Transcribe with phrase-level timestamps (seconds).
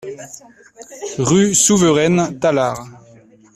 [1.19, 2.83] Rue Souveraine, Tallard